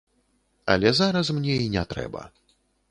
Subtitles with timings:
[0.75, 2.29] Але зараз мне і не трэба.